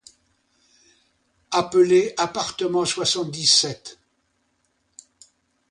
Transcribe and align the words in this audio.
appeler 1.51 2.09
appartement 2.17 2.85
soixante-dix-sept 2.87 3.99